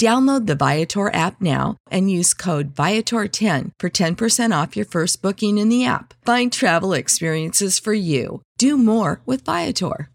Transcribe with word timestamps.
Download 0.00 0.46
the 0.46 0.56
Viator 0.56 1.10
app 1.12 1.42
now 1.42 1.76
and 1.90 2.10
use 2.10 2.32
code 2.32 2.74
Viator10 2.74 3.72
for 3.78 3.90
10% 3.90 4.50
off 4.50 4.74
your 4.74 4.86
first 4.86 5.20
booking 5.20 5.58
in 5.58 5.68
the 5.68 5.84
app. 5.84 6.14
Find 6.24 6.50
travel 6.50 6.94
experiences 6.94 7.78
for 7.78 7.92
you. 7.92 8.40
Do 8.56 8.78
more 8.78 9.20
with 9.26 9.44
Viator. 9.44 10.08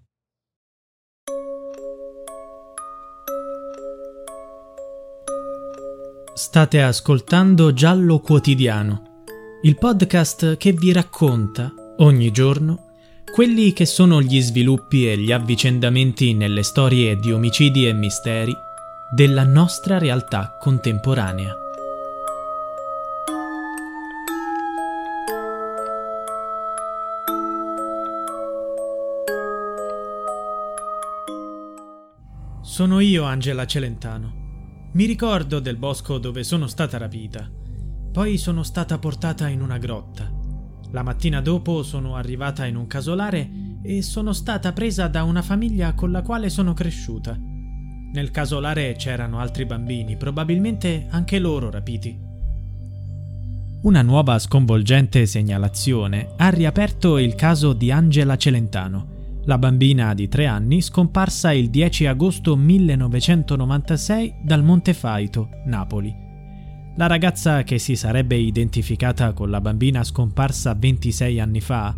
State 6.33 6.81
ascoltando 6.81 7.71
Giallo 7.71 8.19
Quotidiano, 8.21 9.23
il 9.61 9.77
podcast 9.77 10.57
che 10.57 10.73
vi 10.73 10.93
racconta 10.93 11.71
ogni 11.97 12.31
giorno 12.31 12.93
quelli 13.31 13.71
che 13.71 13.85
sono 13.85 14.19
gli 14.19 14.41
sviluppi 14.41 15.07
e 15.07 15.17
gli 15.17 15.31
avvicendamenti 15.31 16.33
nelle 16.33 16.63
storie 16.63 17.17
di 17.17 17.31
omicidi 17.31 17.87
e 17.87 17.93
misteri 17.93 18.64
della 19.15 19.45
nostra 19.45 19.97
realtà 19.97 20.57
contemporanea. 20.59 21.55
Sono 32.61 32.99
io 32.99 33.23
Angela 33.23 33.65
Celentano. 33.65 34.89
Mi 34.91 35.05
ricordo 35.05 35.61
del 35.61 35.77
bosco 35.77 36.17
dove 36.17 36.43
sono 36.43 36.67
stata 36.67 36.97
rapita. 36.97 37.49
Poi 38.11 38.37
sono 38.37 38.63
stata 38.63 38.99
portata 38.99 39.47
in 39.47 39.61
una 39.61 39.77
grotta. 39.77 40.29
La 40.91 41.03
mattina 41.03 41.39
dopo 41.39 41.83
sono 41.83 42.17
arrivata 42.17 42.65
in 42.65 42.75
un 42.75 42.85
casolare 42.85 43.49
e 43.81 44.01
sono 44.01 44.33
stata 44.33 44.73
presa 44.73 45.07
da 45.07 45.23
una 45.23 45.41
famiglia 45.41 45.93
con 45.93 46.11
la 46.11 46.21
quale 46.21 46.49
sono 46.49 46.73
cresciuta. 46.73 47.44
Nel 48.13 48.31
casolare 48.31 48.95
c'erano 48.97 49.39
altri 49.39 49.65
bambini, 49.65 50.15
probabilmente 50.15 51.07
anche 51.09 51.39
loro 51.39 51.69
rapiti. 51.69 52.17
Una 53.81 54.01
nuova 54.01 54.39
sconvolgente 54.39 55.25
segnalazione 55.25 56.29
ha 56.37 56.49
riaperto 56.49 57.17
il 57.17 57.35
caso 57.35 57.73
di 57.73 57.91
Angela 57.91 58.35
Celentano, 58.35 59.13
la 59.45 59.59
bambina 59.59 60.15
di 60.15 60.27
tre 60.27 60.47
anni 60.47 60.81
scomparsa 60.81 61.51
il 61.51 61.69
10 61.69 62.07
agosto 62.07 62.55
1996 62.55 64.37
dal 64.41 64.63
Monte 64.63 64.93
Faito, 64.95 65.49
Napoli. 65.65 66.11
La 66.97 67.05
ragazza 67.05 67.61
che 67.63 67.77
si 67.77 67.95
sarebbe 67.95 68.37
identificata 68.37 69.33
con 69.33 69.51
la 69.51 69.61
bambina 69.61 70.03
scomparsa 70.03 70.73
26 70.73 71.39
anni 71.39 71.61
fa 71.61 71.95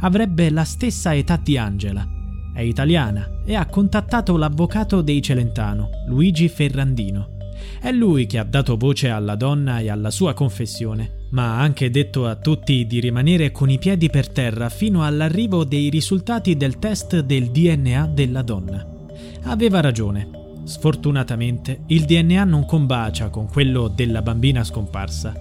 avrebbe 0.00 0.50
la 0.50 0.64
stessa 0.64 1.14
età 1.14 1.36
di 1.36 1.56
Angela 1.56 2.16
è 2.58 2.62
italiana 2.62 3.42
e 3.44 3.54
ha 3.54 3.66
contattato 3.66 4.36
l'avvocato 4.36 5.00
dei 5.00 5.22
Celentano, 5.22 5.90
Luigi 6.08 6.48
Ferrandino. 6.48 7.36
È 7.80 7.92
lui 7.92 8.26
che 8.26 8.38
ha 8.38 8.42
dato 8.42 8.76
voce 8.76 9.10
alla 9.10 9.36
donna 9.36 9.78
e 9.78 9.88
alla 9.88 10.10
sua 10.10 10.34
confessione, 10.34 11.28
ma 11.30 11.54
ha 11.54 11.60
anche 11.60 11.88
detto 11.88 12.26
a 12.26 12.34
tutti 12.34 12.84
di 12.84 12.98
rimanere 12.98 13.52
con 13.52 13.70
i 13.70 13.78
piedi 13.78 14.10
per 14.10 14.28
terra 14.28 14.70
fino 14.70 15.04
all'arrivo 15.04 15.62
dei 15.62 15.88
risultati 15.88 16.56
del 16.56 16.80
test 16.80 17.20
del 17.20 17.52
DNA 17.52 18.08
della 18.08 18.42
donna. 18.42 18.84
Aveva 19.44 19.80
ragione. 19.80 20.28
Sfortunatamente 20.64 21.82
il 21.86 22.06
DNA 22.06 22.42
non 22.42 22.66
combacia 22.66 23.28
con 23.30 23.46
quello 23.46 23.86
della 23.86 24.20
bambina 24.20 24.64
scomparsa. 24.64 25.32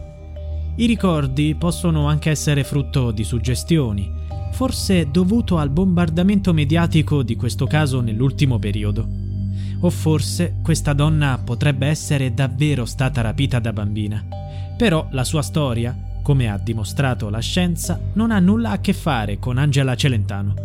I 0.75 0.85
ricordi 0.85 1.55
possono 1.55 2.07
anche 2.07 2.29
essere 2.29 2.63
frutto 2.63 3.09
di 3.09 3.23
suggestioni, 3.23 4.13
forse 4.57 5.11
dovuto 5.11 5.59
al 5.59 5.69
bombardamento 5.69 6.51
mediatico 6.51 7.21
di 7.21 7.35
questo 7.35 7.67
caso 7.67 8.01
nell'ultimo 8.01 8.57
periodo. 8.57 9.07
O 9.81 9.89
forse 9.91 10.55
questa 10.63 10.93
donna 10.93 11.37
potrebbe 11.37 11.85
essere 11.85 12.33
davvero 12.33 12.85
stata 12.85 13.21
rapita 13.21 13.59
da 13.59 13.71
bambina. 13.71 14.25
Però 14.75 15.09
la 15.11 15.23
sua 15.23 15.43
storia, 15.43 15.95
come 16.23 16.49
ha 16.49 16.57
dimostrato 16.57 17.29
la 17.29 17.37
scienza, 17.37 18.01
non 18.13 18.31
ha 18.31 18.39
nulla 18.39 18.71
a 18.71 18.79
che 18.79 18.93
fare 18.93 19.37
con 19.37 19.59
Angela 19.59 19.93
Celentano. 19.93 20.55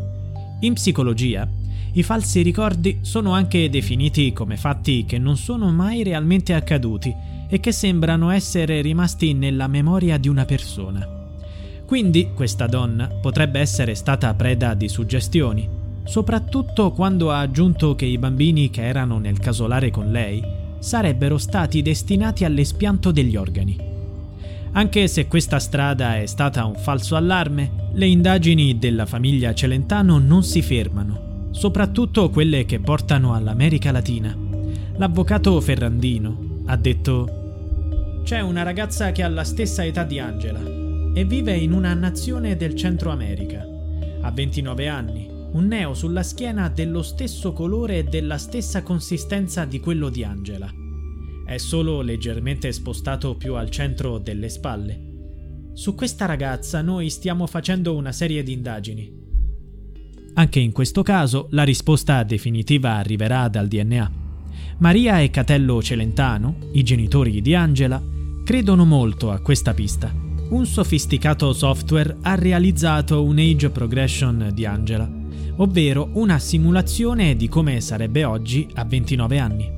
In 0.60 0.72
psicologia, 0.72 1.46
i 1.92 2.02
falsi 2.02 2.40
ricordi 2.40 3.00
sono 3.02 3.34
anche 3.34 3.68
definiti 3.68 4.32
come 4.32 4.56
fatti 4.56 5.04
che 5.04 5.18
non 5.18 5.36
sono 5.36 5.70
mai 5.70 6.02
realmente 6.02 6.54
accaduti 6.54 7.14
e 7.46 7.60
che 7.60 7.72
sembrano 7.72 8.30
essere 8.30 8.80
rimasti 8.80 9.34
nella 9.34 9.66
memoria 9.66 10.16
di 10.16 10.28
una 10.28 10.46
persona. 10.46 11.20
Quindi 11.92 12.30
questa 12.32 12.66
donna 12.66 13.06
potrebbe 13.06 13.60
essere 13.60 13.94
stata 13.94 14.32
preda 14.32 14.72
di 14.72 14.88
suggestioni, 14.88 15.68
soprattutto 16.04 16.90
quando 16.90 17.30
ha 17.30 17.40
aggiunto 17.40 17.94
che 17.94 18.06
i 18.06 18.16
bambini 18.16 18.70
che 18.70 18.86
erano 18.86 19.18
nel 19.18 19.38
casolare 19.38 19.90
con 19.90 20.10
lei 20.10 20.42
sarebbero 20.78 21.36
stati 21.36 21.82
destinati 21.82 22.46
all'espianto 22.46 23.10
degli 23.10 23.36
organi. 23.36 23.76
Anche 24.72 25.06
se 25.06 25.28
questa 25.28 25.58
strada 25.58 26.16
è 26.16 26.24
stata 26.24 26.64
un 26.64 26.76
falso 26.76 27.14
allarme, 27.14 27.90
le 27.92 28.06
indagini 28.06 28.78
della 28.78 29.04
famiglia 29.04 29.52
Celentano 29.52 30.16
non 30.16 30.42
si 30.44 30.62
fermano, 30.62 31.48
soprattutto 31.50 32.30
quelle 32.30 32.64
che 32.64 32.80
portano 32.80 33.34
all'America 33.34 33.92
Latina. 33.92 34.34
L'avvocato 34.96 35.60
Ferrandino 35.60 36.62
ha 36.64 36.76
detto 36.78 38.22
C'è 38.24 38.40
una 38.40 38.62
ragazza 38.62 39.12
che 39.12 39.22
ha 39.22 39.28
la 39.28 39.44
stessa 39.44 39.84
età 39.84 40.04
di 40.04 40.18
Angela, 40.18 40.81
e 41.14 41.24
vive 41.24 41.54
in 41.54 41.72
una 41.72 41.92
nazione 41.94 42.56
del 42.56 42.74
Centro 42.74 43.10
America. 43.10 43.66
Ha 44.22 44.30
29 44.30 44.88
anni, 44.88 45.28
un 45.52 45.66
neo 45.66 45.94
sulla 45.94 46.22
schiena 46.22 46.68
dello 46.68 47.02
stesso 47.02 47.52
colore 47.52 47.98
e 47.98 48.04
della 48.04 48.38
stessa 48.38 48.82
consistenza 48.82 49.64
di 49.64 49.78
quello 49.80 50.08
di 50.08 50.24
Angela. 50.24 50.72
È 51.44 51.58
solo 51.58 52.00
leggermente 52.00 52.72
spostato 52.72 53.36
più 53.36 53.54
al 53.54 53.68
centro 53.68 54.18
delle 54.18 54.48
spalle. 54.48 55.10
Su 55.74 55.94
questa 55.94 56.24
ragazza 56.24 56.80
noi 56.80 57.10
stiamo 57.10 57.46
facendo 57.46 57.94
una 57.94 58.12
serie 58.12 58.42
di 58.42 58.52
indagini. 58.52 59.20
Anche 60.34 60.60
in 60.60 60.72
questo 60.72 61.02
caso 61.02 61.48
la 61.50 61.62
risposta 61.62 62.22
definitiva 62.22 62.94
arriverà 62.94 63.48
dal 63.48 63.68
DNA. 63.68 64.10
Maria 64.78 65.20
e 65.20 65.30
Catello 65.30 65.82
Celentano, 65.82 66.56
i 66.72 66.82
genitori 66.82 67.42
di 67.42 67.54
Angela, 67.54 68.02
credono 68.44 68.84
molto 68.84 69.30
a 69.30 69.40
questa 69.40 69.74
pista. 69.74 70.21
Un 70.52 70.66
sofisticato 70.66 71.54
software 71.54 72.18
ha 72.20 72.34
realizzato 72.34 73.24
un 73.24 73.38
age 73.38 73.70
progression 73.70 74.50
di 74.52 74.66
Angela, 74.66 75.10
ovvero 75.56 76.10
una 76.12 76.38
simulazione 76.38 77.36
di 77.36 77.48
come 77.48 77.80
sarebbe 77.80 78.24
oggi 78.24 78.68
a 78.74 78.84
29 78.84 79.38
anni. 79.38 79.70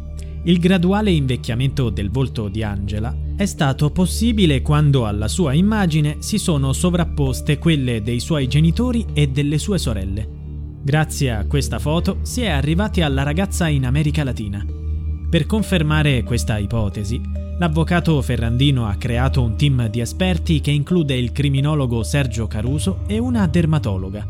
Il 0.43 0.59
graduale 0.59 1.13
invecchiamento 1.13 1.91
del 1.91 2.11
volto 2.11 2.49
di 2.49 2.65
Angela 2.65 3.17
è 3.37 3.47
stato 3.47 3.91
possibile 3.91 4.63
quando 4.63 5.07
alla 5.07 5.29
sua 5.29 5.53
immagine 5.53 6.17
si 6.19 6.39
sono 6.39 6.73
sovrapposte 6.73 7.57
quelle 7.59 8.03
dei 8.03 8.19
suoi 8.19 8.49
genitori 8.49 9.07
e 9.13 9.29
delle 9.29 9.59
sue 9.59 9.79
sorelle. 9.79 10.29
Grazie 10.83 11.31
a 11.31 11.47
questa 11.47 11.79
foto 11.79 12.19
si 12.23 12.41
è 12.41 12.49
arrivati 12.49 13.01
alla 13.01 13.23
ragazza 13.23 13.69
in 13.69 13.87
America 13.87 14.25
Latina. 14.25 14.67
Per 15.31 15.47
confermare 15.47 16.25
questa 16.25 16.59
ipotesi, 16.59 17.44
l'avvocato 17.59 18.21
Ferrandino 18.21 18.87
ha 18.87 18.97
creato 18.97 19.43
un 19.43 19.57
team 19.57 19.89
di 19.89 20.01
esperti 20.01 20.61
che 20.61 20.71
include 20.71 21.15
il 21.15 21.33
criminologo 21.33 22.03
Sergio 22.03 22.47
Caruso 22.47 23.01
e 23.07 23.19
una 23.19 23.47
dermatologa. 23.47 24.27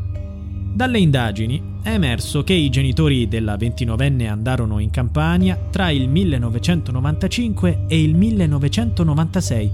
Dalle 0.73 0.99
indagini 0.99 1.61
è 1.81 1.91
emerso 1.91 2.43
che 2.43 2.53
i 2.53 2.69
genitori 2.69 3.27
della 3.27 3.55
29enne 3.55 4.27
andarono 4.27 4.79
in 4.79 4.89
Campania 4.89 5.57
tra 5.69 5.89
il 5.89 6.09
1995 6.09 7.85
e 7.87 8.03
il 8.03 8.13
1996, 8.13 9.71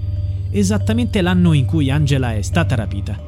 esattamente 0.50 1.20
l'anno 1.20 1.52
in 1.52 1.64
cui 1.64 1.90
Angela 1.90 2.34
è 2.34 2.42
stata 2.42 2.76
rapita. 2.76 3.18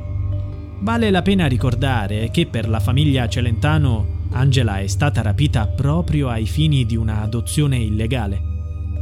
Vale 0.81 1.11
la 1.11 1.23
pena 1.23 1.47
ricordare 1.47 2.31
che 2.31 2.47
per 2.47 2.69
la 2.69 2.79
famiglia 2.79 3.29
Celentano 3.29 4.23
Angela 4.31 4.81
è 4.81 4.87
stata 4.87 5.23
rapita 5.23 5.67
proprio 5.67 6.29
ai 6.29 6.47
fini 6.47 6.85
di 6.85 6.97
una 6.97 7.23
adozione 7.23 7.79
illegale. 7.79 8.54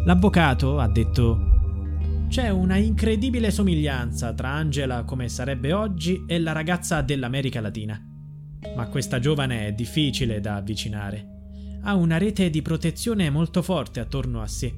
L'avvocato 0.04 0.78
ha 0.78 0.88
detto 0.88 1.50
c'è 2.28 2.48
una 2.48 2.76
incredibile 2.76 3.50
somiglianza 3.50 4.32
tra 4.32 4.50
Angela 4.50 5.04
come 5.04 5.28
sarebbe 5.28 5.72
oggi 5.72 6.24
e 6.26 6.38
la 6.38 6.52
ragazza 6.52 7.02
dell'America 7.02 7.60
Latina 7.60 8.06
ma 8.74 8.86
questa 8.86 9.18
giovane 9.18 9.66
è 9.66 9.72
difficile 9.72 10.40
da 10.40 10.56
avvicinare. 10.56 11.26
Ha 11.82 11.94
una 11.94 12.16
rete 12.16 12.48
di 12.48 12.62
protezione 12.62 13.28
molto 13.28 13.60
forte 13.60 14.00
attorno 14.00 14.40
a 14.40 14.46
sé. 14.46 14.72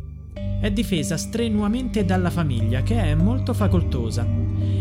È 0.60 0.70
difesa 0.70 1.16
strenuamente 1.16 2.04
dalla 2.04 2.30
famiglia, 2.30 2.82
che 2.82 3.00
è 3.00 3.14
molto 3.14 3.52
facoltosa. 3.52 4.26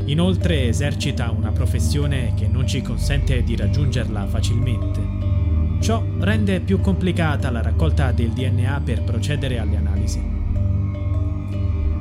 Inoltre 0.05 0.67
esercita 0.67 1.31
una 1.31 1.51
professione 1.51 2.33
che 2.35 2.47
non 2.47 2.65
ci 2.65 2.81
consente 2.81 3.43
di 3.43 3.55
raggiungerla 3.55 4.25
facilmente. 4.27 5.81
Ciò 5.81 6.01
rende 6.19 6.61
più 6.61 6.79
complicata 6.79 7.51
la 7.51 7.61
raccolta 7.61 8.11
del 8.13 8.29
DNA 8.29 8.81
per 8.83 9.03
procedere 9.03 9.59
alle 9.59 9.75
analisi. 9.75 10.32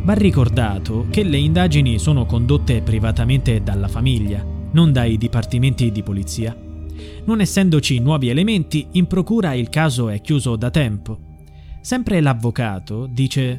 Va 0.04 0.14
ricordato 0.14 1.06
che 1.10 1.22
le 1.22 1.38
indagini 1.38 1.96
sono 1.96 2.26
condotte 2.26 2.82
privatamente 2.82 3.62
dalla 3.62 3.86
famiglia, 3.86 4.44
non 4.72 4.90
dai 4.90 5.16
dipartimenti 5.16 5.92
di 5.92 6.02
polizia. 6.02 6.56
Non 7.24 7.40
essendoci 7.40 8.00
nuovi 8.00 8.28
elementi, 8.28 8.88
in 8.92 9.06
procura 9.06 9.54
il 9.54 9.68
caso 9.68 10.08
è 10.08 10.20
chiuso 10.20 10.56
da 10.56 10.70
tempo. 10.70 11.18
Sempre 11.82 12.20
l'avvocato 12.20 13.06
dice 13.06 13.54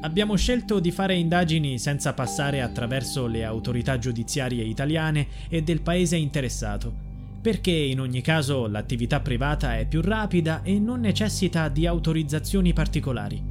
Abbiamo 0.00 0.34
scelto 0.36 0.80
di 0.80 0.90
fare 0.90 1.14
indagini 1.14 1.78
senza 1.78 2.14
passare 2.14 2.62
attraverso 2.62 3.26
le 3.26 3.44
autorità 3.44 3.98
giudiziarie 3.98 4.64
italiane 4.64 5.26
e 5.50 5.62
del 5.62 5.82
paese 5.82 6.16
interessato, 6.16 6.90
perché 7.38 7.70
in 7.70 8.00
ogni 8.00 8.22
caso 8.22 8.66
l'attività 8.66 9.20
privata 9.20 9.76
è 9.76 9.86
più 9.86 10.00
rapida 10.00 10.62
e 10.62 10.78
non 10.78 11.00
necessita 11.00 11.68
di 11.68 11.86
autorizzazioni 11.86 12.72
particolari. 12.72 13.49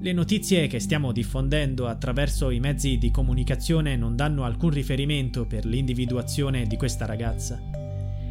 Le 0.00 0.12
notizie 0.12 0.68
che 0.68 0.78
stiamo 0.78 1.10
diffondendo 1.10 1.88
attraverso 1.88 2.50
i 2.50 2.60
mezzi 2.60 2.98
di 2.98 3.10
comunicazione 3.10 3.96
non 3.96 4.14
danno 4.14 4.44
alcun 4.44 4.70
riferimento 4.70 5.44
per 5.44 5.64
l'individuazione 5.64 6.66
di 6.66 6.76
questa 6.76 7.04
ragazza. 7.04 7.60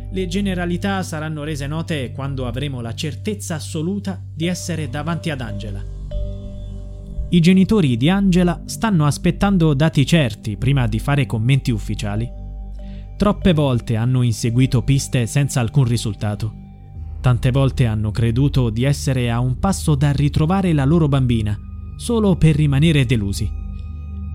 Le 0.10 0.28
generalità 0.28 1.04
saranno 1.04 1.44
rese 1.44 1.68
note 1.68 2.14
quando 2.14 2.48
avremo 2.48 2.80
la 2.80 2.96
certezza 2.96 3.56
assoluta 3.56 4.24
di 4.34 4.46
essere 4.46 4.90
davanti 4.90 5.30
ad 5.30 5.42
Angela. 5.42 5.84
I 7.30 7.40
genitori 7.42 7.98
di 7.98 8.10
Angela 8.10 8.62
stanno 8.64 9.06
aspettando 9.06 9.74
dati 9.74 10.06
certi 10.06 10.56
prima 10.56 10.88
di 10.88 11.00
fare 11.00 11.26
commenti 11.26 11.72
ufficiali. 11.72 12.32
Troppe 13.18 13.52
volte 13.52 13.98
hanno 13.98 14.22
inseguito 14.22 14.84
piste 14.84 15.26
senza 15.26 15.60
alcun 15.60 15.84
risultato. 15.84 16.67
Tante 17.28 17.52
volte 17.52 17.86
hanno 17.86 18.12
creduto 18.12 18.70
di 18.70 18.86
essere 18.86 19.30
a 19.30 19.42
un 19.42 19.60
passo 19.60 19.96
da 19.96 20.14
ritrovare 20.14 20.72
la 20.72 20.86
loro 20.86 21.10
bambina, 21.10 21.60
solo 21.98 22.38
per 22.38 22.56
rimanere 22.56 23.06
delusi. 23.06 23.52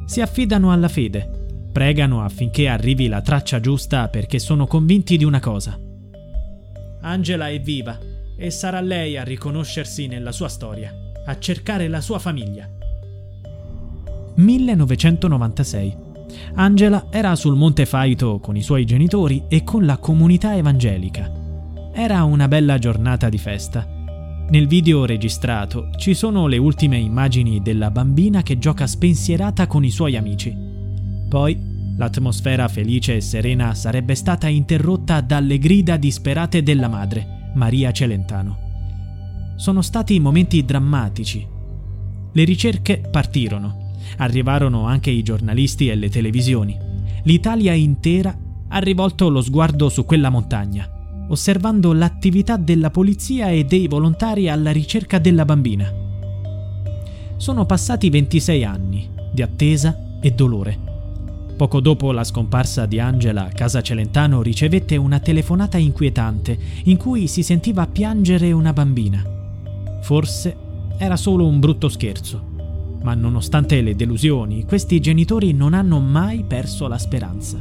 Si 0.04 0.20
affidano 0.20 0.70
alla 0.70 0.88
fede 0.88 1.70
Pregano 1.72 2.22
affinché 2.22 2.68
arrivi 2.68 3.08
la 3.08 3.22
traccia 3.22 3.60
giusta 3.60 4.08
perché 4.08 4.38
sono 4.38 4.66
convinti 4.66 5.16
di 5.16 5.24
una 5.24 5.40
cosa. 5.40 5.80
Angela 7.00 7.48
è 7.48 7.58
viva 7.62 7.98
e 8.36 8.50
sarà 8.50 8.82
lei 8.82 9.16
a 9.16 9.24
riconoscersi 9.24 10.06
nella 10.06 10.30
sua 10.30 10.48
storia, 10.48 10.92
a 11.24 11.38
cercare 11.38 11.88
la 11.88 12.02
sua 12.02 12.18
famiglia. 12.18 12.68
1996. 14.34 15.96
Angela 16.56 17.06
era 17.08 17.34
sul 17.36 17.56
Monte 17.56 17.86
Faito 17.86 18.38
con 18.38 18.54
i 18.54 18.62
suoi 18.62 18.84
genitori 18.84 19.44
e 19.48 19.64
con 19.64 19.86
la 19.86 19.96
comunità 19.96 20.54
evangelica. 20.54 21.40
Era 21.94 22.24
una 22.24 22.48
bella 22.48 22.78
giornata 22.78 23.28
di 23.28 23.36
festa. 23.36 23.86
Nel 24.48 24.66
video 24.66 25.04
registrato 25.04 25.90
ci 25.96 26.14
sono 26.14 26.46
le 26.46 26.56
ultime 26.56 26.96
immagini 26.96 27.60
della 27.60 27.90
bambina 27.90 28.42
che 28.42 28.58
gioca 28.58 28.86
spensierata 28.86 29.66
con 29.66 29.84
i 29.84 29.90
suoi 29.90 30.16
amici. 30.16 30.56
Poi 31.28 31.94
l'atmosfera 31.98 32.66
felice 32.68 33.16
e 33.16 33.20
serena 33.20 33.74
sarebbe 33.74 34.14
stata 34.14 34.48
interrotta 34.48 35.20
dalle 35.20 35.58
grida 35.58 35.98
disperate 35.98 36.62
della 36.62 36.88
madre, 36.88 37.50
Maria 37.56 37.92
Celentano. 37.92 39.54
Sono 39.56 39.82
stati 39.82 40.18
momenti 40.18 40.64
drammatici. 40.64 41.46
Le 42.32 42.44
ricerche 42.44 43.02
partirono. 43.10 43.90
Arrivarono 44.16 44.86
anche 44.86 45.10
i 45.10 45.22
giornalisti 45.22 45.88
e 45.88 45.94
le 45.94 46.08
televisioni. 46.08 46.74
L'Italia 47.24 47.74
intera 47.74 48.34
ha 48.68 48.78
rivolto 48.78 49.28
lo 49.28 49.42
sguardo 49.42 49.90
su 49.90 50.06
quella 50.06 50.30
montagna, 50.30 50.88
osservando 51.28 51.92
l'attività 51.92 52.56
della 52.56 52.90
polizia 52.90 53.50
e 53.50 53.64
dei 53.64 53.88
volontari 53.88 54.48
alla 54.48 54.70
ricerca 54.70 55.18
della 55.18 55.44
bambina. 55.44 55.92
Sono 57.36 57.66
passati 57.66 58.10
26 58.10 58.64
anni 58.64 59.08
di 59.32 59.42
attesa 59.42 60.18
e 60.20 60.30
dolore. 60.32 60.90
Poco 61.56 61.80
dopo 61.80 62.12
la 62.12 62.24
scomparsa 62.24 62.86
di 62.86 62.98
Angela, 62.98 63.48
Casa 63.54 63.82
Celentano 63.82 64.42
ricevette 64.42 64.96
una 64.96 65.20
telefonata 65.20 65.78
inquietante 65.78 66.58
in 66.84 66.96
cui 66.96 67.28
si 67.28 67.42
sentiva 67.42 67.86
piangere 67.86 68.52
una 68.52 68.72
bambina. 68.72 69.22
Forse 70.02 70.56
era 70.98 71.16
solo 71.16 71.46
un 71.46 71.60
brutto 71.60 71.88
scherzo, 71.88 72.50
ma 73.02 73.14
nonostante 73.14 73.80
le 73.80 73.94
delusioni, 73.94 74.64
questi 74.64 75.00
genitori 75.00 75.52
non 75.52 75.74
hanno 75.74 75.98
mai 76.00 76.44
perso 76.44 76.86
la 76.88 76.98
speranza. 76.98 77.60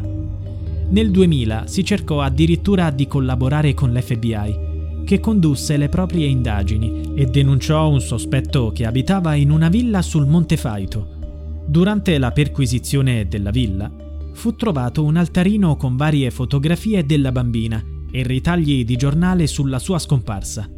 Nel 0.91 1.09
2000 1.09 1.67
si 1.67 1.85
cercò 1.85 2.19
addirittura 2.19 2.89
di 2.89 3.07
collaborare 3.07 3.73
con 3.73 3.93
l'FBI, 3.93 5.03
che 5.05 5.21
condusse 5.21 5.77
le 5.77 5.87
proprie 5.87 6.27
indagini 6.27 7.13
e 7.15 7.27
denunciò 7.27 7.89
un 7.89 8.01
sospetto 8.01 8.71
che 8.73 8.85
abitava 8.85 9.35
in 9.35 9.51
una 9.51 9.69
villa 9.69 10.01
sul 10.01 10.27
Monte 10.27 10.57
Faito 10.57 11.63
Durante 11.65 12.17
la 12.17 12.31
perquisizione 12.31 13.25
della 13.29 13.51
villa 13.51 13.89
fu 14.33 14.55
trovato 14.55 15.03
un 15.05 15.15
altarino 15.15 15.77
con 15.77 15.95
varie 15.95 16.29
fotografie 16.29 17.05
della 17.05 17.31
bambina 17.31 17.81
e 18.11 18.23
ritagli 18.23 18.83
di 18.83 18.95
giornale 18.97 19.47
sulla 19.47 19.79
sua 19.79 19.97
scomparsa. 19.97 20.69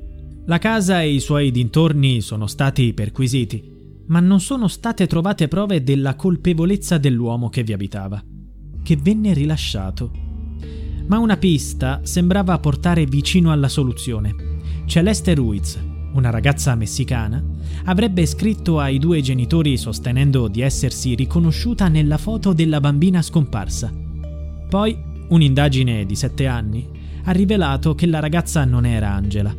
La 0.46 0.60
casa 0.60 1.01
e 1.01 1.12
i 1.12 1.20
suoi 1.20 1.50
dintorni 1.50 2.22
sono 2.22 2.46
stati 2.46 2.93
perquisiti, 2.93 3.63
ma 4.08 4.20
non 4.20 4.39
sono 4.39 4.67
state 4.67 5.08
trovate 5.08 5.48
prove 5.48 5.82
della 5.82 6.15
colpevolezza 6.15 7.00
dell'uomo 7.00 7.50
che 7.50 7.63
vi 7.63 7.74
abitava, 7.74 8.24
che 8.83 8.97
venne 8.97 9.33
rilasciato. 9.33 10.11
Ma 11.07 11.17
una 11.17 11.37
pista 11.37 12.01
sembrava 12.03 12.59
portare 12.59 13.05
vicino 13.05 13.51
alla 13.51 13.67
soluzione. 13.67 14.35
Celeste 14.85 15.33
Ruiz, 15.33 15.79
una 16.13 16.29
ragazza 16.29 16.75
messicana, 16.75 17.43
avrebbe 17.85 18.25
scritto 18.25 18.79
ai 18.79 18.99
due 18.99 19.21
genitori 19.21 19.77
sostenendo 19.77 20.47
di 20.47 20.61
essersi 20.61 21.15
riconosciuta 21.15 21.87
nella 21.87 22.17
foto 22.17 22.53
della 22.53 22.79
bambina 22.79 23.21
scomparsa. 23.21 23.91
Poi, 24.69 24.97
un'indagine 25.29 26.05
di 26.05 26.15
sette 26.15 26.45
anni 26.45 26.87
ha 27.23 27.31
rivelato 27.31 27.95
che 27.95 28.05
la 28.05 28.19
ragazza 28.19 28.65
non 28.65 28.85
era 28.85 29.11
Angela. 29.11 29.55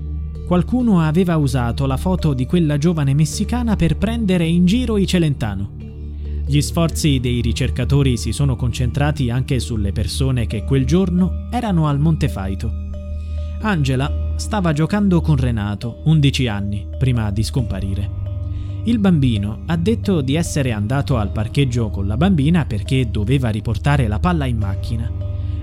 Qualcuno 0.47 1.01
aveva 1.01 1.37
usato 1.37 1.87
la 1.87 1.97
foto 1.97 2.35
di 2.35 2.45
quella 2.45 2.77
giovane 2.77 3.15
messicana 3.15 3.77
per 3.77 3.97
prendere 3.97 4.45
in 4.47 4.67
giro 4.67 4.99
i 4.99 5.07
Celentano. 5.07 5.84
Gli 6.47 6.61
sforzi 6.61 7.21
dei 7.21 7.41
ricercatori 7.41 8.19
si 8.19 8.31
sono 8.31 8.55
concentrati 8.55 9.31
anche 9.31 9.59
sulle 9.61 9.93
persone 9.93 10.47
che 10.47 10.65
quel 10.65 10.85
giorno 10.85 11.47
erano 11.51 11.89
al 11.89 11.99
Monte 11.99 12.29
Faito. 12.29 12.71
Angela 13.61 14.33
stava 14.37 14.75
giocando 14.75 15.23
con 15.23 15.37
Renato, 15.37 16.03
11 16.05 16.47
anni, 16.47 16.87
prima 16.99 17.31
di 17.31 17.43
scomparire. 17.43 18.11
Il 18.85 18.99
bambino 18.99 19.63
ha 19.65 19.77
detto 19.79 20.21
di 20.21 20.35
essere 20.35 20.73
andato 20.73 21.17
al 21.17 21.33
parcheggio 21.33 21.89
con 21.89 22.07
la 22.07 22.19
bambina 22.19 22.67
perché 22.67 23.11
doveva 23.11 23.49
riportare 23.49 24.07
la 24.07 24.19
palla 24.19 24.45
in 24.45 24.59
macchina. 24.59 25.11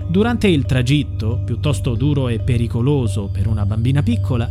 Durante 0.08 0.48
il 0.48 0.64
tragitto, 0.64 1.42
piuttosto 1.44 1.94
duro 1.94 2.26
e 2.26 2.40
pericoloso 2.40 3.30
per 3.32 3.46
una 3.46 3.64
bambina 3.64 4.02
piccola, 4.02 4.50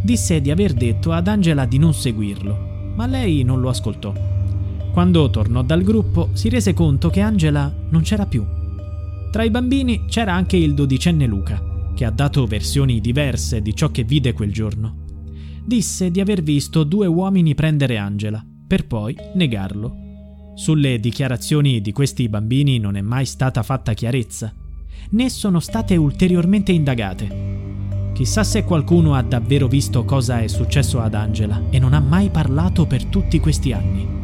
disse 0.00 0.40
di 0.40 0.52
aver 0.52 0.72
detto 0.72 1.10
ad 1.10 1.26
Angela 1.26 1.64
di 1.66 1.78
non 1.78 1.92
seguirlo, 1.92 2.92
ma 2.94 3.06
lei 3.06 3.42
non 3.42 3.60
lo 3.60 3.70
ascoltò. 3.70 4.12
Quando 4.94 5.28
tornò 5.28 5.62
dal 5.62 5.82
gruppo 5.82 6.28
si 6.34 6.48
rese 6.48 6.72
conto 6.72 7.10
che 7.10 7.18
Angela 7.18 7.70
non 7.88 8.02
c'era 8.02 8.26
più. 8.26 8.46
Tra 9.32 9.42
i 9.42 9.50
bambini 9.50 10.04
c'era 10.06 10.34
anche 10.34 10.56
il 10.56 10.72
dodicenne 10.72 11.26
Luca, 11.26 11.90
che 11.96 12.04
ha 12.04 12.10
dato 12.10 12.46
versioni 12.46 13.00
diverse 13.00 13.60
di 13.60 13.74
ciò 13.74 13.90
che 13.90 14.04
vide 14.04 14.32
quel 14.32 14.52
giorno. 14.52 14.98
Disse 15.64 16.12
di 16.12 16.20
aver 16.20 16.44
visto 16.44 16.84
due 16.84 17.08
uomini 17.08 17.56
prendere 17.56 17.96
Angela, 17.96 18.40
per 18.68 18.86
poi 18.86 19.16
negarlo. 19.34 19.96
Sulle 20.54 21.00
dichiarazioni 21.00 21.80
di 21.80 21.90
questi 21.90 22.28
bambini 22.28 22.78
non 22.78 22.94
è 22.94 23.00
mai 23.00 23.26
stata 23.26 23.64
fatta 23.64 23.94
chiarezza, 23.94 24.54
né 25.10 25.28
sono 25.28 25.58
state 25.58 25.96
ulteriormente 25.96 26.70
indagate. 26.70 28.12
Chissà 28.14 28.44
se 28.44 28.62
qualcuno 28.62 29.14
ha 29.14 29.22
davvero 29.22 29.66
visto 29.66 30.04
cosa 30.04 30.38
è 30.38 30.46
successo 30.46 31.00
ad 31.00 31.14
Angela 31.14 31.64
e 31.70 31.80
non 31.80 31.94
ha 31.94 32.00
mai 32.00 32.30
parlato 32.30 32.86
per 32.86 33.06
tutti 33.06 33.40
questi 33.40 33.72
anni. 33.72 34.23